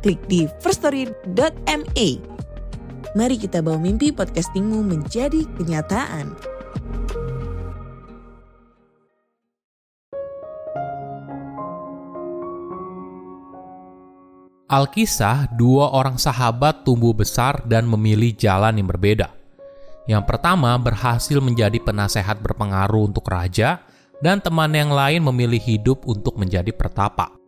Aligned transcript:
klik 0.00 0.20
di 0.26 0.48
firststory.me. 0.64 2.08
Mari 3.10 3.36
kita 3.36 3.60
bawa 3.60 3.78
mimpi 3.78 4.10
podcastingmu 4.14 4.86
menjadi 4.86 5.44
kenyataan. 5.58 6.34
Alkisah, 14.70 15.50
dua 15.58 15.90
orang 15.90 16.14
sahabat 16.14 16.86
tumbuh 16.86 17.10
besar 17.10 17.58
dan 17.66 17.90
memilih 17.90 18.30
jalan 18.38 18.78
yang 18.78 18.86
berbeda. 18.86 19.34
Yang 20.06 20.30
pertama 20.30 20.70
berhasil 20.78 21.42
menjadi 21.42 21.82
penasehat 21.82 22.38
berpengaruh 22.38 23.10
untuk 23.10 23.26
raja, 23.26 23.82
dan 24.22 24.38
teman 24.38 24.70
yang 24.70 24.94
lain 24.94 25.26
memilih 25.26 25.58
hidup 25.58 26.06
untuk 26.06 26.38
menjadi 26.38 26.70
pertapa. 26.70 27.39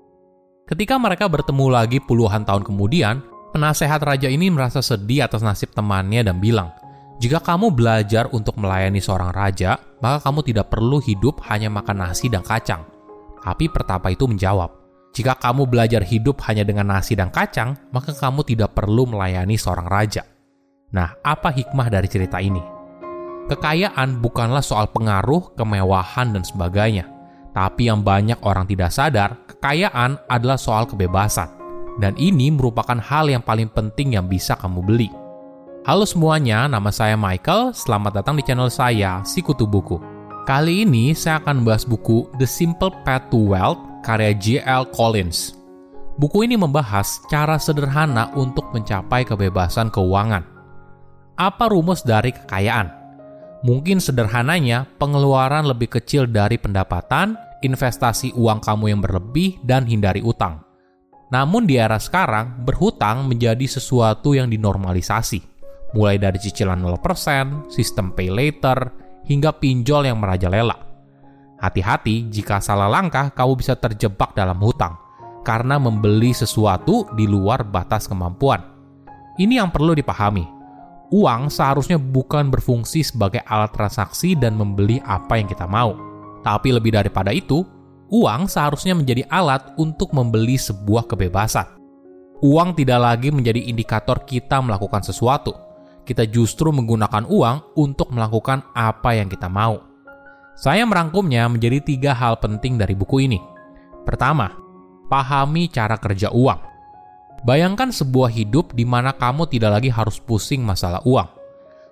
Ketika 0.62 0.94
mereka 0.94 1.26
bertemu 1.26 1.66
lagi 1.74 1.98
puluhan 1.98 2.46
tahun 2.46 2.62
kemudian, 2.62 3.18
penasehat 3.50 3.98
raja 4.06 4.30
ini 4.30 4.46
merasa 4.46 4.78
sedih 4.78 5.26
atas 5.26 5.42
nasib 5.42 5.74
temannya 5.74 6.22
dan 6.22 6.38
bilang, 6.38 6.70
"Jika 7.18 7.42
kamu 7.42 7.74
belajar 7.74 8.30
untuk 8.30 8.54
melayani 8.62 9.02
seorang 9.02 9.34
raja, 9.34 9.74
maka 9.98 10.22
kamu 10.22 10.40
tidak 10.46 10.70
perlu 10.70 11.02
hidup 11.02 11.42
hanya 11.50 11.66
makan 11.66 12.06
nasi 12.06 12.30
dan 12.30 12.46
kacang." 12.46 12.86
Tapi 13.42 13.66
pertapa 13.66 14.14
itu 14.14 14.30
menjawab, 14.30 14.70
jika 15.12 15.34
kamu 15.34 15.66
belajar 15.66 16.00
hidup 16.06 16.40
hanya 16.46 16.62
dengan 16.62 16.94
nasi 16.94 17.18
dan 17.18 17.28
kacang, 17.28 17.74
maka 17.90 18.14
kamu 18.14 18.46
tidak 18.46 18.72
perlu 18.72 19.04
melayani 19.04 19.58
seorang 19.58 19.90
raja. 19.90 20.22
Nah, 20.94 21.18
apa 21.20 21.50
hikmah 21.50 21.90
dari 21.90 22.06
cerita 22.06 22.38
ini? 22.38 22.62
Kekayaan 23.50 24.22
bukanlah 24.22 24.62
soal 24.62 24.88
pengaruh, 24.94 25.58
kemewahan, 25.58 26.32
dan 26.32 26.46
sebagainya. 26.46 27.10
Tapi 27.52 27.92
yang 27.92 28.00
banyak 28.00 28.40
orang 28.46 28.64
tidak 28.64 28.88
sadar, 28.94 29.41
kekayaan 29.62 30.18
adalah 30.26 30.58
soal 30.58 30.90
kebebasan. 30.90 31.46
Dan 32.02 32.18
ini 32.18 32.50
merupakan 32.50 32.98
hal 32.98 33.30
yang 33.30 33.46
paling 33.46 33.70
penting 33.70 34.18
yang 34.18 34.26
bisa 34.26 34.58
kamu 34.58 34.82
beli. 34.82 35.06
Halo 35.86 36.02
semuanya, 36.02 36.66
nama 36.66 36.90
saya 36.90 37.14
Michael. 37.14 37.70
Selamat 37.70 38.18
datang 38.18 38.34
di 38.34 38.42
channel 38.42 38.66
saya, 38.66 39.22
Sikutu 39.22 39.70
Buku. 39.70 40.02
Kali 40.42 40.82
ini 40.82 41.14
saya 41.14 41.38
akan 41.38 41.62
membahas 41.62 41.86
buku 41.86 42.26
The 42.42 42.48
Simple 42.50 42.90
Path 43.06 43.30
to 43.30 43.54
Wealth 43.54 43.78
karya 44.02 44.34
J.L. 44.34 44.90
Collins. 44.90 45.54
Buku 46.18 46.42
ini 46.42 46.58
membahas 46.58 47.22
cara 47.30 47.54
sederhana 47.62 48.34
untuk 48.34 48.74
mencapai 48.74 49.22
kebebasan 49.22 49.94
keuangan. 49.94 50.42
Apa 51.38 51.70
rumus 51.70 52.02
dari 52.02 52.34
kekayaan? 52.34 52.90
Mungkin 53.62 54.02
sederhananya, 54.02 54.90
pengeluaran 54.98 55.62
lebih 55.70 55.94
kecil 55.94 56.26
dari 56.26 56.58
pendapatan, 56.58 57.38
investasi 57.62 58.34
uang 58.34 58.60
kamu 58.60 58.92
yang 58.92 59.00
berlebih, 59.00 59.62
dan 59.62 59.86
hindari 59.86 60.20
utang. 60.20 60.62
Namun 61.32 61.64
di 61.64 61.80
era 61.80 61.96
sekarang, 61.96 62.60
berhutang 62.66 63.24
menjadi 63.24 63.64
sesuatu 63.64 64.36
yang 64.36 64.52
dinormalisasi. 64.52 65.40
Mulai 65.96 66.20
dari 66.20 66.36
cicilan 66.36 66.76
0%, 66.76 67.72
sistem 67.72 68.12
pay 68.12 68.28
later, 68.28 68.76
hingga 69.24 69.56
pinjol 69.56 70.12
yang 70.12 70.20
merajalela. 70.20 70.76
Hati-hati 71.62 72.28
jika 72.28 72.58
salah 72.58 72.90
langkah 72.90 73.30
kamu 73.30 73.52
bisa 73.54 73.78
terjebak 73.78 74.34
dalam 74.34 74.58
hutang 74.58 74.98
karena 75.46 75.78
membeli 75.78 76.34
sesuatu 76.34 77.06
di 77.14 77.26
luar 77.26 77.62
batas 77.66 78.10
kemampuan. 78.10 78.62
Ini 79.38 79.62
yang 79.62 79.70
perlu 79.70 79.94
dipahami. 79.94 80.46
Uang 81.12 81.52
seharusnya 81.52 82.00
bukan 82.00 82.48
berfungsi 82.48 83.04
sebagai 83.04 83.44
alat 83.44 83.70
transaksi 83.72 84.32
dan 84.32 84.56
membeli 84.56 84.98
apa 85.04 85.36
yang 85.36 85.46
kita 85.46 85.68
mau. 85.68 86.11
Tapi 86.42 86.74
lebih 86.74 86.94
daripada 86.94 87.30
itu, 87.30 87.62
uang 88.10 88.50
seharusnya 88.50 88.98
menjadi 88.98 89.24
alat 89.30 89.72
untuk 89.78 90.10
membeli 90.10 90.58
sebuah 90.58 91.06
kebebasan. 91.06 91.64
Uang 92.42 92.74
tidak 92.74 92.98
lagi 92.98 93.30
menjadi 93.30 93.62
indikator 93.70 94.26
kita 94.26 94.58
melakukan 94.58 95.06
sesuatu. 95.06 95.54
Kita 96.02 96.26
justru 96.26 96.74
menggunakan 96.74 97.30
uang 97.30 97.78
untuk 97.78 98.10
melakukan 98.10 98.66
apa 98.74 99.14
yang 99.14 99.30
kita 99.30 99.46
mau. 99.46 99.78
Saya 100.58 100.82
merangkumnya 100.82 101.46
menjadi 101.46 101.78
tiga 101.78 102.12
hal 102.12 102.42
penting 102.42 102.74
dari 102.74 102.98
buku 102.98 103.30
ini. 103.30 103.38
Pertama, 104.02 104.50
pahami 105.06 105.70
cara 105.70 105.94
kerja 105.94 106.34
uang. 106.34 106.60
Bayangkan 107.46 107.94
sebuah 107.94 108.30
hidup 108.34 108.74
di 108.74 108.82
mana 108.82 109.14
kamu 109.14 109.46
tidak 109.46 109.78
lagi 109.78 109.90
harus 109.90 110.18
pusing 110.18 110.62
masalah 110.66 111.02
uang. 111.06 111.41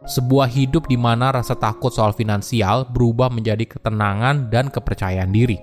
Sebuah 0.08 0.48
hidup 0.48 0.88
di 0.88 0.96
mana 0.96 1.28
rasa 1.28 1.52
takut 1.52 1.92
soal 1.92 2.16
finansial 2.16 2.88
berubah 2.88 3.28
menjadi 3.28 3.68
ketenangan 3.68 4.48
dan 4.48 4.72
kepercayaan 4.72 5.28
diri. 5.28 5.60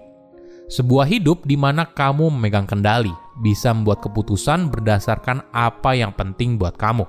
Sebuah 0.69 1.09
hidup 1.09 1.47
di 1.47 1.57
mana 1.57 1.89
kamu 1.89 2.29
memegang 2.29 2.69
kendali, 2.69 3.09
bisa 3.41 3.73
membuat 3.73 4.05
keputusan 4.05 4.69
berdasarkan 4.69 5.41
apa 5.49 5.97
yang 5.97 6.13
penting 6.13 6.61
buat 6.61 6.77
kamu. 6.77 7.07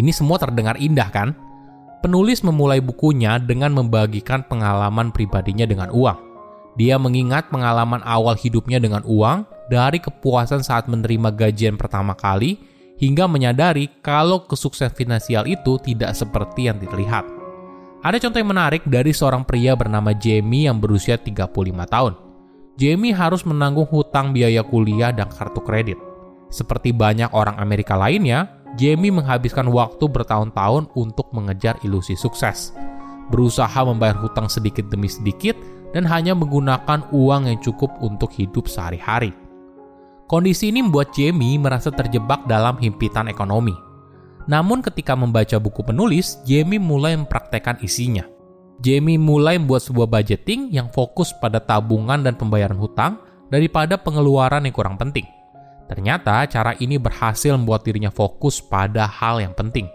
Ini 0.00 0.10
semua 0.10 0.42
terdengar 0.42 0.74
indah, 0.80 1.06
kan? 1.12 1.36
Penulis 2.00 2.40
memulai 2.40 2.80
bukunya 2.80 3.36
dengan 3.36 3.76
membagikan 3.76 4.42
pengalaman 4.48 5.12
pribadinya 5.12 5.68
dengan 5.68 5.92
uang. 5.92 6.18
Dia 6.80 6.96
mengingat 6.96 7.52
pengalaman 7.52 8.00
awal 8.02 8.34
hidupnya 8.34 8.80
dengan 8.80 9.04
uang, 9.04 9.44
dari 9.70 10.02
kepuasan 10.02 10.64
saat 10.64 10.90
menerima 10.90 11.30
gajian 11.30 11.76
pertama 11.78 12.16
kali, 12.16 12.58
hingga 13.00 13.24
menyadari 13.24 13.88
kalau 14.04 14.44
kesuksesan 14.44 14.92
finansial 14.92 15.48
itu 15.48 15.80
tidak 15.80 16.12
seperti 16.12 16.68
yang 16.68 16.76
terlihat. 16.76 17.24
Ada 18.04 18.20
contoh 18.20 18.38
yang 18.40 18.52
menarik 18.52 18.84
dari 18.84 19.12
seorang 19.12 19.44
pria 19.44 19.72
bernama 19.72 20.12
Jamie 20.12 20.68
yang 20.68 20.80
berusia 20.80 21.16
35 21.16 21.52
tahun. 21.88 22.12
Jamie 22.76 23.12
harus 23.12 23.44
menanggung 23.44 23.88
hutang 23.88 24.32
biaya 24.32 24.64
kuliah 24.64 25.12
dan 25.12 25.28
kartu 25.28 25.60
kredit. 25.60 26.00
Seperti 26.48 26.96
banyak 26.96 27.28
orang 27.36 27.60
Amerika 27.60 27.96
lainnya, 27.96 28.48
Jamie 28.80 29.12
menghabiskan 29.12 29.68
waktu 29.68 30.08
bertahun-tahun 30.08 30.88
untuk 30.96 31.28
mengejar 31.36 31.76
ilusi 31.84 32.16
sukses, 32.16 32.72
berusaha 33.28 33.84
membayar 33.84 34.16
hutang 34.16 34.48
sedikit 34.48 34.88
demi 34.88 35.12
sedikit, 35.12 35.58
dan 35.92 36.06
hanya 36.08 36.32
menggunakan 36.32 37.10
uang 37.12 37.52
yang 37.52 37.58
cukup 37.60 37.90
untuk 38.00 38.32
hidup 38.32 38.70
sehari-hari. 38.70 39.34
Kondisi 40.30 40.70
ini 40.70 40.78
membuat 40.78 41.10
Jamie 41.10 41.58
merasa 41.58 41.90
terjebak 41.90 42.46
dalam 42.46 42.78
himpitan 42.78 43.26
ekonomi. 43.26 43.74
Namun 44.46 44.78
ketika 44.78 45.18
membaca 45.18 45.58
buku 45.58 45.82
penulis, 45.82 46.38
Jamie 46.46 46.78
mulai 46.78 47.18
mempraktekkan 47.18 47.82
isinya. 47.82 48.22
Jamie 48.78 49.18
mulai 49.18 49.58
membuat 49.58 49.82
sebuah 49.82 50.06
budgeting 50.06 50.70
yang 50.70 50.86
fokus 50.94 51.34
pada 51.34 51.58
tabungan 51.58 52.22
dan 52.22 52.38
pembayaran 52.38 52.78
hutang 52.78 53.18
daripada 53.50 53.98
pengeluaran 53.98 54.62
yang 54.62 54.70
kurang 54.70 54.94
penting. 54.94 55.26
Ternyata 55.90 56.46
cara 56.46 56.78
ini 56.78 56.94
berhasil 56.94 57.50
membuat 57.58 57.82
dirinya 57.82 58.14
fokus 58.14 58.62
pada 58.62 59.10
hal 59.10 59.42
yang 59.42 59.50
penting. 59.58 59.90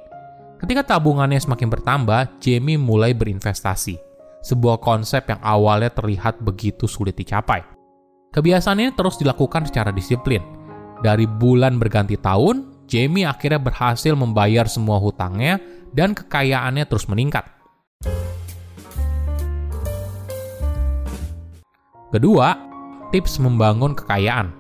Ketika 0.60 1.00
tabungannya 1.00 1.40
semakin 1.40 1.72
bertambah, 1.72 2.44
Jamie 2.44 2.76
mulai 2.76 3.16
berinvestasi. 3.16 3.96
Sebuah 4.44 4.84
konsep 4.84 5.32
yang 5.32 5.40
awalnya 5.40 5.96
terlihat 5.96 6.44
begitu 6.44 6.92
sulit 6.92 7.16
dicapai. 7.16 7.75
Kebiasaan 8.36 8.84
ini 8.84 8.92
terus 8.92 9.16
dilakukan 9.16 9.64
secara 9.64 9.96
disiplin. 9.96 10.44
Dari 11.00 11.24
bulan 11.24 11.80
berganti 11.80 12.20
tahun, 12.20 12.84
Jamie 12.84 13.24
akhirnya 13.24 13.64
berhasil 13.64 14.12
membayar 14.12 14.68
semua 14.68 15.00
hutangnya 15.00 15.56
dan 15.96 16.12
kekayaannya 16.12 16.84
terus 16.84 17.08
meningkat. 17.08 17.48
Kedua, 22.12 22.60
tips 23.16 23.40
membangun 23.40 23.96
kekayaan. 23.96 24.52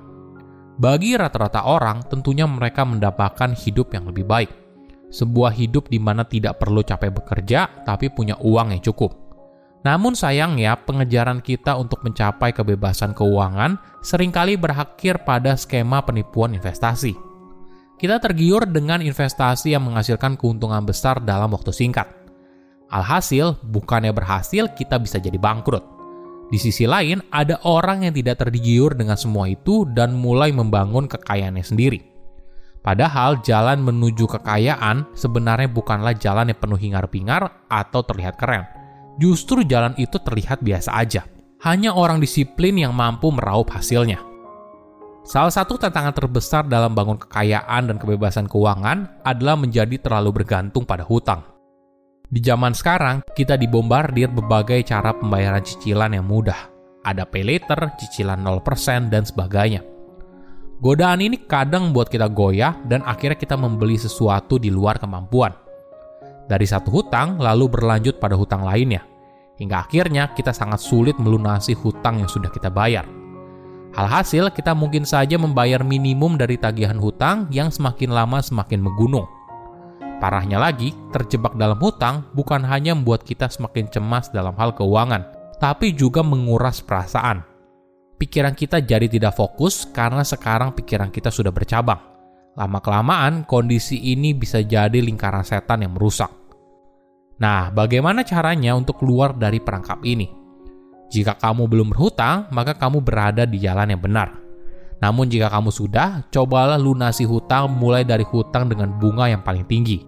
Bagi 0.79 1.19
rata-rata 1.19 1.67
orang, 1.67 1.99
tentunya 2.07 2.47
mereka 2.47 2.87
mendapatkan 2.87 3.59
hidup 3.59 3.91
yang 3.91 4.07
lebih 4.07 4.23
baik. 4.23 4.51
Sebuah 5.11 5.51
hidup 5.51 5.91
di 5.91 5.99
mana 5.99 6.23
tidak 6.23 6.63
perlu 6.63 6.79
capek 6.79 7.11
bekerja, 7.11 7.83
tapi 7.83 8.07
punya 8.07 8.39
uang 8.39 8.71
yang 8.71 8.79
cukup. 8.79 9.24
Namun 9.85 10.17
sayangnya, 10.17 10.73
pengejaran 10.81 11.45
kita 11.45 11.77
untuk 11.77 12.01
mencapai 12.01 12.49
kebebasan 12.57 13.13
keuangan 13.13 13.77
sering 14.01 14.33
kali 14.33 14.57
berakhir 14.57 15.21
pada 15.21 15.53
skema 15.53 16.01
penipuan 16.01 16.57
investasi. 16.57 17.13
Kita 17.95 18.17
tergiur 18.17 18.65
dengan 18.65 19.05
investasi 19.05 19.77
yang 19.77 19.85
menghasilkan 19.85 20.41
keuntungan 20.41 20.81
besar 20.81 21.21
dalam 21.21 21.53
waktu 21.53 21.69
singkat. 21.69 22.09
Alhasil, 22.89 23.61
bukannya 23.61 24.09
berhasil, 24.09 24.73
kita 24.73 24.97
bisa 24.97 25.21
jadi 25.21 25.37
bangkrut. 25.37 25.85
Di 26.49 26.57
sisi 26.57 26.89
lain, 26.89 27.21
ada 27.29 27.61
orang 27.61 28.09
yang 28.09 28.13
tidak 28.17 28.41
tergiur 28.41 28.97
dengan 28.97 29.17
semua 29.21 29.45
itu 29.49 29.85
dan 29.93 30.17
mulai 30.17 30.49
membangun 30.49 31.05
kekayaannya 31.05 31.65
sendiri. 31.65 32.01
Padahal 32.81 33.41
jalan 33.41 33.81
menuju 33.81 34.29
kekayaan 34.29 35.09
sebenarnya 35.17 35.69
bukanlah 35.69 36.13
jalan 36.17 36.53
yang 36.53 36.59
penuh 36.61 36.77
hingar-bingar 36.77 37.65
atau 37.65 38.01
terlihat 38.05 38.37
keren. 38.37 38.74
Justru 39.15 39.63
jalan 39.63 39.95
itu 39.95 40.19
terlihat 40.19 40.59
biasa 40.59 40.91
aja. 40.95 41.23
Hanya 41.63 41.95
orang 41.95 42.19
disiplin 42.19 42.75
yang 42.75 42.93
mampu 42.93 43.31
meraup 43.31 43.71
hasilnya. 43.71 44.21
Salah 45.25 45.49
satu 45.49 45.81
tantangan 45.81 46.13
terbesar 46.13 46.69
dalam 46.69 46.93
bangun 46.93 47.17
kekayaan 47.17 47.89
dan 47.89 47.97
kebebasan 47.97 48.45
keuangan 48.45 49.25
adalah 49.25 49.57
menjadi 49.57 49.97
terlalu 49.97 50.43
bergantung 50.43 50.85
pada 50.85 51.01
hutang. 51.01 51.41
Di 52.29 52.37
zaman 52.43 52.77
sekarang, 52.77 53.25
kita 53.33 53.57
dibombardir 53.57 54.29
berbagai 54.29 54.85
cara 54.85 55.15
pembayaran 55.17 55.65
cicilan 55.65 56.13
yang 56.13 56.27
mudah. 56.29 56.69
Ada 57.01 57.25
pay 57.25 57.41
later, 57.41 57.97
cicilan 57.97 58.41
0%, 58.41 59.09
dan 59.09 59.25
sebagainya 59.25 59.95
Godaan 60.75 61.23
ini 61.23 61.47
kadang 61.47 61.95
buat 61.95 62.11
kita 62.11 62.27
goyah 62.27 62.75
dan 62.83 62.99
akhirnya 63.07 63.39
kita 63.39 63.55
membeli 63.55 63.95
sesuatu 63.95 64.59
di 64.59 64.67
luar 64.67 64.99
kemampuan. 64.99 65.55
Dari 66.45 66.65
satu 66.65 66.89
hutang 66.93 67.41
lalu 67.41 67.69
berlanjut 67.69 68.21
pada 68.21 68.37
hutang 68.37 68.61
lainnya. 68.61 69.01
Hingga 69.55 69.87
akhirnya 69.87 70.31
kita 70.35 70.51
sangat 70.51 70.83
sulit 70.83 71.15
melunasi 71.17 71.73
hutang 71.73 72.21
yang 72.21 72.29
sudah 72.29 72.51
kita 72.51 72.69
bayar. 72.69 73.07
Alhasil, 73.95 74.51
kita 74.51 74.75
mungkin 74.75 75.07
saja 75.07 75.39
membayar 75.39 75.79
minimum 75.79 76.35
dari 76.35 76.59
tagihan 76.59 76.99
hutang 76.99 77.47
yang 77.47 77.71
semakin 77.71 78.11
lama 78.11 78.43
semakin 78.43 78.83
menggunung. 78.83 79.23
Parahnya 80.19 80.59
lagi, 80.59 80.91
terjebak 81.15 81.55
dalam 81.55 81.79
hutang 81.79 82.27
bukan 82.35 82.59
hanya 82.67 82.91
membuat 82.91 83.23
kita 83.23 83.47
semakin 83.47 83.87
cemas 83.87 84.27
dalam 84.35 84.51
hal 84.59 84.75
keuangan, 84.75 85.23
tapi 85.63 85.95
juga 85.95 86.19
menguras 86.19 86.83
perasaan 86.83 87.55
pikiran 88.15 88.55
kita 88.55 88.81
jadi 88.81 89.07
tidak 89.11 89.35
fokus 89.35 89.87
karena 89.91 90.23
sekarang 90.23 90.71
pikiran 90.73 91.11
kita 91.11 91.29
sudah 91.29 91.51
bercabang. 91.51 92.14
Lama-kelamaan, 92.55 93.43
kondisi 93.43 93.99
ini 94.15 94.31
bisa 94.31 94.63
jadi 94.63 95.03
lingkaran 95.03 95.43
setan 95.43 95.83
yang 95.83 95.91
merusak. 95.91 96.31
Nah, 97.35 97.67
bagaimana 97.67 98.23
caranya 98.23 98.71
untuk 98.79 99.03
keluar 99.03 99.35
dari 99.35 99.59
perangkap 99.59 99.99
ini? 100.07 100.31
Jika 101.11 101.35
kamu 101.35 101.67
belum 101.67 101.91
berhutang, 101.91 102.47
maka 102.55 102.71
kamu 102.79 103.03
berada 103.03 103.43
di 103.43 103.59
jalan 103.59 103.91
yang 103.91 103.99
benar. 103.99 104.39
Namun 105.03 105.27
jika 105.27 105.51
kamu 105.51 105.67
sudah, 105.67 106.31
cobalah 106.31 106.79
lunasi 106.79 107.27
hutang 107.27 107.75
mulai 107.75 108.07
dari 108.07 108.23
hutang 108.23 108.71
dengan 108.71 108.95
bunga 108.95 109.27
yang 109.27 109.43
paling 109.43 109.67
tinggi. 109.67 109.99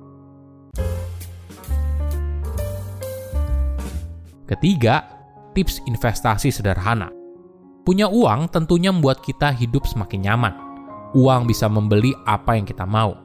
Ketiga, 4.48 5.04
tips 5.52 5.84
investasi 5.84 6.48
sederhana. 6.48 7.12
Punya 7.84 8.08
uang 8.08 8.48
tentunya 8.48 8.96
membuat 8.96 9.20
kita 9.20 9.52
hidup 9.52 9.84
semakin 9.84 10.32
nyaman. 10.32 10.67
Uang 11.16 11.48
bisa 11.48 11.72
membeli 11.72 12.12
apa 12.28 12.60
yang 12.60 12.68
kita 12.68 12.84
mau. 12.84 13.16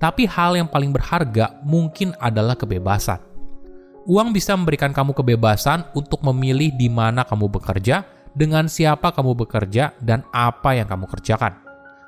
Tapi 0.00 0.24
hal 0.24 0.56
yang 0.56 0.68
paling 0.68 0.96
berharga 0.96 1.60
mungkin 1.60 2.16
adalah 2.16 2.56
kebebasan. 2.56 3.20
Uang 4.08 4.32
bisa 4.32 4.56
memberikan 4.56 4.96
kamu 4.96 5.12
kebebasan 5.12 5.84
untuk 5.92 6.24
memilih 6.24 6.72
di 6.72 6.88
mana 6.88 7.20
kamu 7.28 7.52
bekerja, 7.52 8.08
dengan 8.32 8.64
siapa 8.64 9.12
kamu 9.12 9.36
bekerja, 9.44 9.92
dan 10.00 10.24
apa 10.32 10.72
yang 10.72 10.88
kamu 10.88 11.04
kerjakan. 11.04 11.52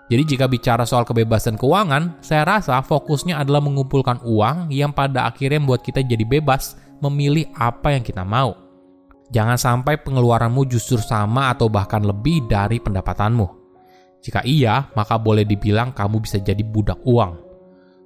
Jadi 0.09 0.23
jika 0.25 0.49
bicara 0.49 0.89
soal 0.89 1.05
kebebasan 1.05 1.61
keuangan, 1.61 2.21
saya 2.25 2.49
rasa 2.49 2.81
fokusnya 2.81 3.37
adalah 3.37 3.61
mengumpulkan 3.61 4.25
uang 4.25 4.73
yang 4.73 4.93
pada 4.93 5.29
akhirnya 5.29 5.61
membuat 5.61 5.85
kita 5.85 6.01
jadi 6.01 6.25
bebas 6.25 6.81
memilih 7.05 7.49
apa 7.57 7.93
yang 7.93 8.05
kita 8.05 8.25
mau. 8.25 8.57
Jangan 9.33 9.57
sampai 9.57 10.01
pengeluaranmu 10.01 10.69
justru 10.69 11.01
sama 11.01 11.49
atau 11.49 11.69
bahkan 11.73 12.05
lebih 12.05 12.45
dari 12.45 12.77
pendapatanmu. 12.77 13.62
Jika 14.23 14.47
iya, 14.47 14.87
maka 14.95 15.19
boleh 15.19 15.43
dibilang 15.43 15.91
kamu 15.91 16.23
bisa 16.23 16.39
jadi 16.39 16.63
budak 16.63 17.03
uang. 17.03 17.43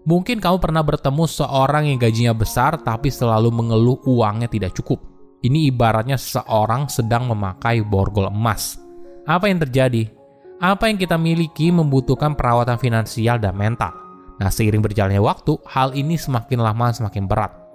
Mungkin 0.09 0.41
kamu 0.41 0.57
pernah 0.63 0.81
bertemu 0.81 1.29
seorang 1.29 1.93
yang 1.93 2.01
gajinya 2.01 2.33
besar 2.33 2.81
tapi 2.81 3.13
selalu 3.13 3.53
mengeluh 3.53 4.01
uangnya 4.09 4.49
tidak 4.49 4.73
cukup. 4.81 5.03
Ini 5.45 5.69
ibaratnya 5.69 6.17
seseorang 6.17 6.89
sedang 6.89 7.29
memakai 7.29 7.85
borgol 7.85 8.33
emas. 8.33 8.81
Apa 9.29 9.53
yang 9.53 9.61
terjadi? 9.61 10.09
Apa 10.57 10.89
yang 10.89 10.97
kita 10.97 11.21
miliki 11.21 11.69
membutuhkan 11.69 12.33
perawatan 12.33 12.81
finansial 12.81 13.37
dan 13.37 13.53
mental. 13.53 13.93
Nah, 14.41 14.49
seiring 14.49 14.81
berjalannya 14.81 15.21
waktu, 15.21 15.61
hal 15.69 15.93
ini 15.93 16.17
semakin 16.17 16.65
lama 16.65 16.93
semakin 16.97 17.29
berat 17.29 17.66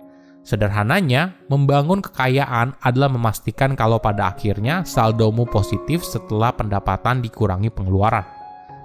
Sederhananya, 0.41 1.37
membangun 1.53 2.01
kekayaan 2.01 2.73
adalah 2.81 3.13
memastikan 3.13 3.77
kalau 3.77 4.01
pada 4.01 4.33
akhirnya 4.33 4.81
saldomu 4.81 5.45
positif 5.45 6.01
setelah 6.01 6.49
pendapatan 6.49 7.21
dikurangi 7.21 7.69
pengeluaran. 7.69 8.25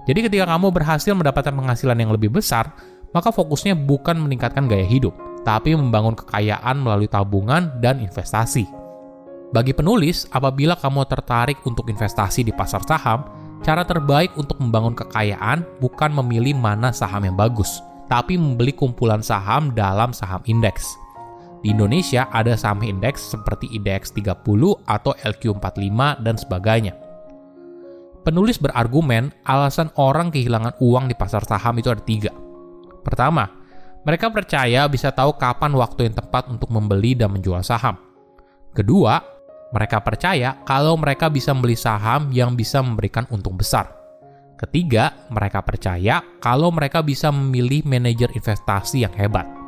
Jadi 0.05 0.29
ketika 0.29 0.47
kamu 0.53 0.69
berhasil 0.71 1.17
mendapatkan 1.17 1.57
penghasilan 1.57 1.97
yang 1.97 2.13
lebih 2.13 2.29
besar, 2.29 2.77
maka 3.17 3.33
fokusnya 3.33 3.73
bukan 3.73 4.21
meningkatkan 4.21 4.69
gaya 4.69 4.85
hidup, 4.85 5.17
tapi 5.49 5.73
membangun 5.73 6.13
kekayaan 6.13 6.77
melalui 6.77 7.09
tabungan 7.09 7.73
dan 7.81 8.05
investasi. 8.05 8.69
Bagi 9.51 9.73
penulis, 9.73 10.29
apabila 10.29 10.77
kamu 10.77 11.09
tertarik 11.09 11.59
untuk 11.65 11.89
investasi 11.89 12.45
di 12.45 12.53
pasar 12.53 12.85
saham, 12.85 13.25
cara 13.65 13.83
terbaik 13.89 14.37
untuk 14.37 14.61
membangun 14.61 14.93
kekayaan 14.93 15.65
bukan 15.81 16.13
memilih 16.13 16.53
mana 16.53 16.93
saham 16.93 17.25
yang 17.25 17.35
bagus, 17.35 17.81
tapi 18.13 18.37
membeli 18.37 18.77
kumpulan 18.77 19.25
saham 19.25 19.73
dalam 19.73 20.13
saham 20.13 20.45
indeks. 20.45 21.06
Di 21.67 21.75
Indonesia 21.75 22.31
ada 22.31 22.55
saham 22.55 22.87
indeks 22.87 23.35
seperti 23.35 23.67
IDX 23.75 24.15
30 24.15 24.39
atau 24.87 25.11
LQ45 25.19 25.99
dan 26.23 26.39
sebagainya. 26.39 26.95
Penulis 28.23 28.63
berargumen 28.63 29.35
alasan 29.43 29.91
orang 29.99 30.31
kehilangan 30.31 30.79
uang 30.79 31.11
di 31.11 31.19
pasar 31.19 31.43
saham 31.43 31.75
itu 31.83 31.91
ada 31.91 31.99
tiga. 32.07 32.31
Pertama, 33.03 33.51
mereka 34.07 34.31
percaya 34.31 34.87
bisa 34.87 35.11
tahu 35.11 35.35
kapan 35.43 35.75
waktu 35.75 36.07
yang 36.07 36.15
tepat 36.15 36.47
untuk 36.55 36.71
membeli 36.71 37.19
dan 37.19 37.35
menjual 37.35 37.67
saham. 37.67 37.99
Kedua, 38.71 39.19
mereka 39.75 39.99
percaya 40.07 40.63
kalau 40.63 40.95
mereka 40.95 41.27
bisa 41.27 41.51
membeli 41.51 41.75
saham 41.75 42.31
yang 42.31 42.55
bisa 42.55 42.79
memberikan 42.79 43.27
untung 43.35 43.59
besar. 43.59 43.91
Ketiga, 44.55 45.27
mereka 45.35 45.67
percaya 45.67 46.23
kalau 46.39 46.71
mereka 46.71 47.03
bisa 47.03 47.35
memilih 47.35 47.83
manajer 47.83 48.31
investasi 48.39 49.03
yang 49.03 49.11
hebat. 49.19 49.66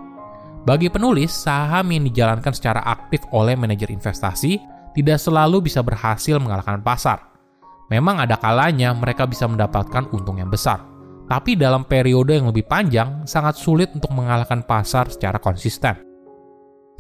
Bagi 0.69 0.93
penulis, 0.93 1.32
saham 1.32 1.88
yang 1.97 2.05
dijalankan 2.05 2.53
secara 2.53 2.85
aktif 2.85 3.25
oleh 3.32 3.56
manajer 3.56 3.88
investasi 3.88 4.61
tidak 4.93 5.17
selalu 5.17 5.65
bisa 5.65 5.81
berhasil 5.81 6.37
mengalahkan 6.37 6.85
pasar. 6.85 7.25
Memang 7.88 8.20
ada 8.20 8.37
kalanya 8.37 8.93
mereka 8.93 9.25
bisa 9.25 9.49
mendapatkan 9.49 10.12
untung 10.12 10.37
yang 10.37 10.53
besar, 10.53 10.85
tapi 11.25 11.56
dalam 11.56 11.89
periode 11.89 12.37
yang 12.37 12.53
lebih 12.53 12.69
panjang 12.69 13.25
sangat 13.25 13.56
sulit 13.56 13.89
untuk 13.96 14.13
mengalahkan 14.13 14.60
pasar 14.60 15.08
secara 15.08 15.41
konsisten. 15.41 16.05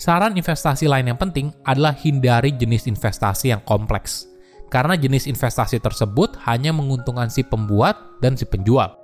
Saran 0.00 0.32
investasi 0.32 0.88
lain 0.88 1.12
yang 1.12 1.20
penting 1.20 1.52
adalah 1.68 1.92
hindari 1.92 2.56
jenis 2.56 2.88
investasi 2.88 3.52
yang 3.52 3.60
kompleks, 3.68 4.32
karena 4.72 4.96
jenis 4.96 5.28
investasi 5.28 5.76
tersebut 5.76 6.40
hanya 6.48 6.72
menguntungkan 6.72 7.28
si 7.28 7.44
pembuat 7.44 8.16
dan 8.24 8.32
si 8.32 8.48
penjual. 8.48 8.96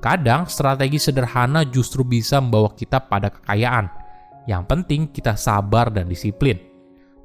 Kadang 0.00 0.48
strategi 0.48 0.96
sederhana 0.96 1.68
justru 1.68 2.00
bisa 2.00 2.40
membawa 2.40 2.72
kita 2.72 2.96
pada 3.12 3.28
kekayaan, 3.28 4.05
yang 4.46 4.64
penting 4.64 5.10
kita 5.10 5.34
sabar 5.34 5.90
dan 5.90 6.06
disiplin. 6.10 6.58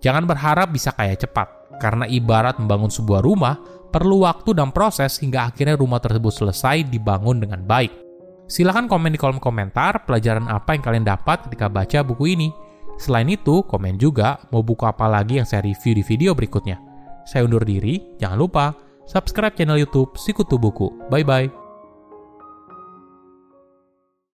Jangan 0.02 0.26
berharap 0.26 0.74
bisa 0.74 0.94
kaya 0.98 1.14
cepat, 1.14 1.78
karena 1.78 2.10
ibarat 2.10 2.58
membangun 2.58 2.90
sebuah 2.90 3.22
rumah, 3.22 3.62
perlu 3.94 4.26
waktu 4.26 4.58
dan 4.58 4.74
proses 4.74 5.22
hingga 5.22 5.50
akhirnya 5.54 5.78
rumah 5.78 6.02
tersebut 6.02 6.34
selesai 6.34 6.90
dibangun 6.90 7.38
dengan 7.38 7.62
baik. 7.62 7.94
Silahkan 8.50 8.90
komen 8.90 9.16
di 9.16 9.20
kolom 9.22 9.40
komentar 9.40 10.04
pelajaran 10.04 10.50
apa 10.50 10.76
yang 10.76 10.84
kalian 10.84 11.06
dapat 11.08 11.48
ketika 11.48 11.72
baca 11.72 12.04
buku 12.04 12.36
ini. 12.36 12.50
Selain 13.00 13.30
itu, 13.30 13.64
komen 13.64 13.96
juga 13.96 14.42
mau 14.52 14.60
buku 14.60 14.84
apa 14.84 15.08
lagi 15.08 15.40
yang 15.40 15.48
saya 15.48 15.64
review 15.64 15.96
di 15.96 16.04
video 16.04 16.36
berikutnya. 16.36 16.78
Saya 17.24 17.48
undur 17.48 17.64
diri, 17.64 18.02
jangan 18.20 18.38
lupa 18.38 18.66
subscribe 19.08 19.56
channel 19.56 19.80
YouTube 19.80 20.18
Sikutu 20.18 20.60
Buku. 20.60 20.92
Bye 21.08 21.24
bye. 21.24 21.61